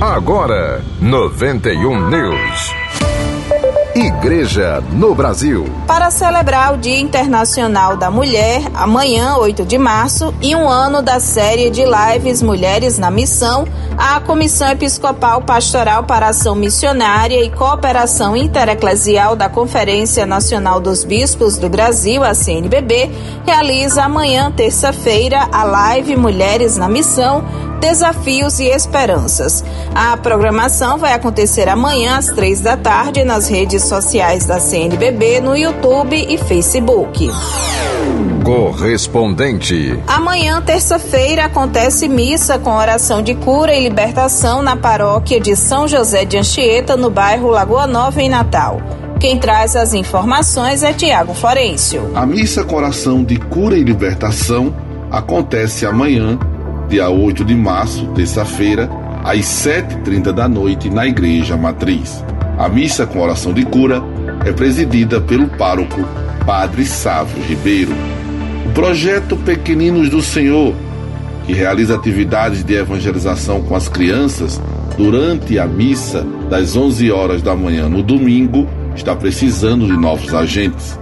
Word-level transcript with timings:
Agora, 0.00 0.84
91 1.00 2.10
News. 2.10 2.74
Igreja 3.94 4.84
no 4.92 5.14
Brasil. 5.14 5.64
Para 5.86 6.10
celebrar 6.10 6.74
o 6.74 6.76
Dia 6.76 7.00
Internacional 7.00 7.96
da 7.96 8.10
Mulher, 8.10 8.60
amanhã, 8.74 9.36
8 9.36 9.64
de 9.64 9.78
março, 9.78 10.34
e 10.42 10.54
um 10.54 10.68
ano 10.68 11.00
da 11.00 11.18
série 11.18 11.70
de 11.70 11.82
lives 11.82 12.42
Mulheres 12.42 12.98
na 12.98 13.10
Missão, 13.10 13.66
a 13.96 14.20
Comissão 14.20 14.70
Episcopal 14.70 15.40
Pastoral 15.40 16.04
para 16.04 16.28
Ação 16.28 16.54
Missionária 16.54 17.42
e 17.42 17.48
Cooperação 17.48 18.36
Intereclesial 18.36 19.34
da 19.34 19.48
Conferência 19.48 20.26
Nacional 20.26 20.78
dos 20.78 21.04
Bispos 21.04 21.56
do 21.56 21.70
Brasil, 21.70 22.22
a 22.22 22.34
CNBB, 22.34 23.10
realiza 23.46 24.02
amanhã, 24.02 24.52
terça-feira, 24.52 25.48
a 25.50 25.64
live 25.64 26.16
Mulheres 26.16 26.76
na 26.76 26.86
Missão 26.86 27.42
Desafios 27.80 28.58
e 28.58 28.64
Esperanças. 28.64 29.64
A 29.94 30.16
programação 30.16 30.98
vai 30.98 31.12
acontecer 31.12 31.68
amanhã 31.68 32.16
às 32.16 32.26
três 32.26 32.60
da 32.60 32.76
tarde 32.76 33.24
nas 33.24 33.48
redes 33.48 33.84
sociais 33.84 34.44
da 34.46 34.58
CNBB, 34.58 35.40
no 35.40 35.56
YouTube 35.56 36.16
e 36.16 36.38
Facebook. 36.38 37.30
Correspondente. 38.44 39.98
Amanhã, 40.06 40.62
terça-feira, 40.62 41.46
acontece 41.46 42.08
missa 42.08 42.58
com 42.58 42.70
oração 42.76 43.20
de 43.20 43.34
cura 43.34 43.74
e 43.74 43.82
libertação 43.82 44.62
na 44.62 44.76
paróquia 44.76 45.40
de 45.40 45.56
São 45.56 45.88
José 45.88 46.24
de 46.24 46.38
Anchieta, 46.38 46.96
no 46.96 47.10
bairro 47.10 47.48
Lagoa 47.48 47.86
Nova, 47.86 48.22
em 48.22 48.28
Natal. 48.28 48.80
Quem 49.18 49.38
traz 49.38 49.74
as 49.74 49.94
informações 49.94 50.82
é 50.82 50.92
Tiago 50.92 51.34
Florencio. 51.34 52.12
A 52.14 52.24
missa 52.24 52.62
com 52.62 52.76
oração 52.76 53.24
de 53.24 53.36
cura 53.36 53.76
e 53.76 53.82
libertação 53.82 54.74
acontece 55.10 55.86
amanhã 55.86 56.38
dia 56.88 57.08
8 57.08 57.44
de 57.44 57.54
março, 57.54 58.06
terça-feira, 58.08 58.88
às 59.24 59.40
7h30 59.40 60.32
da 60.32 60.48
noite, 60.48 60.88
na 60.88 61.06
Igreja 61.06 61.56
Matriz. 61.56 62.24
A 62.58 62.68
missa 62.68 63.06
com 63.06 63.20
oração 63.20 63.52
de 63.52 63.64
cura 63.64 64.02
é 64.44 64.52
presidida 64.52 65.20
pelo 65.20 65.48
pároco 65.48 66.00
Padre 66.46 66.84
Sávio 66.86 67.42
Ribeiro. 67.42 67.92
O 68.64 68.70
projeto 68.70 69.36
Pequeninos 69.36 70.08
do 70.08 70.22
Senhor, 70.22 70.74
que 71.44 71.52
realiza 71.52 71.96
atividades 71.96 72.62
de 72.64 72.74
evangelização 72.74 73.62
com 73.62 73.74
as 73.74 73.88
crianças 73.88 74.60
durante 74.96 75.58
a 75.58 75.66
missa 75.66 76.24
das 76.48 76.76
11 76.76 77.10
horas 77.10 77.42
da 77.42 77.54
manhã 77.54 77.88
no 77.88 78.02
domingo, 78.02 78.66
está 78.94 79.14
precisando 79.14 79.86
de 79.86 79.96
novos 79.96 80.32
agentes. 80.32 80.98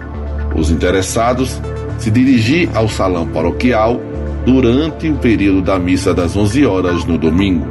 Os 0.57 0.71
interessados 0.71 1.61
se 1.99 2.11
dirigir 2.11 2.69
ao 2.75 2.89
salão 2.89 3.27
paroquial 3.27 4.01
durante 4.45 5.09
o 5.09 5.17
período 5.17 5.63
da 5.63 5.79
missa 5.79 6.13
das 6.13 6.37
11 6.37 6.67
horas 6.67 7.05
no 7.05 7.17
domingo. 7.17 7.67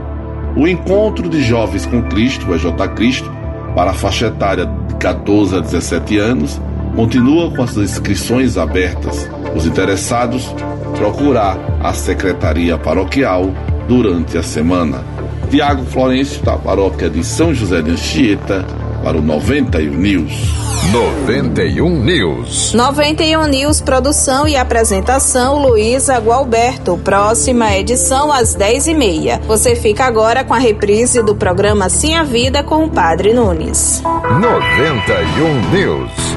O 0.55 0.67
encontro 0.67 1.29
de 1.29 1.43
jovens 1.43 1.85
com 1.85 2.01
Cristo, 2.03 2.49
o 2.49 2.55
EJ 2.55 2.65
Cristo, 2.95 3.31
para 3.75 3.91
a 3.91 3.93
faixa 3.93 4.27
etária 4.27 4.65
de 4.65 4.95
14 4.95 5.55
a 5.55 5.59
17 5.59 6.17
anos, 6.17 6.61
continua 6.95 7.49
com 7.51 7.63
as 7.63 7.75
inscrições 7.75 8.57
abertas. 8.57 9.29
Os 9.55 9.65
interessados 9.65 10.53
procurar 10.97 11.57
a 11.81 11.93
secretaria 11.93 12.77
paroquial 12.77 13.51
durante 13.87 14.37
a 14.37 14.43
semana. 14.43 15.03
Tiago 15.49 15.83
Florencio, 15.85 16.43
da 16.43 16.55
paróquia 16.55 17.09
de 17.09 17.23
São 17.23 17.53
José 17.53 17.81
de 17.81 17.91
Anchieta, 17.91 18.65
para 19.03 19.17
o 19.17 19.21
91 19.21 19.93
News. 19.93 20.62
91 20.91 22.03
News. 22.03 22.73
91 22.73 23.47
News, 23.47 23.81
produção 23.81 24.47
e 24.47 24.55
apresentação 24.55 25.61
Luísa 25.61 26.17
Gualberto. 26.19 26.97
Próxima 26.97 27.75
edição 27.75 28.31
às 28.31 28.55
10h30. 28.55 29.41
Você 29.41 29.75
fica 29.75 30.05
agora 30.05 30.43
com 30.43 30.53
a 30.53 30.59
reprise 30.59 31.23
do 31.23 31.35
programa 31.35 31.89
Sim 31.89 32.15
a 32.15 32.23
Vida 32.23 32.63
com 32.63 32.83
o 32.85 32.89
Padre 32.89 33.33
Nunes. 33.33 34.01
91 34.03 35.69
News. 35.71 36.32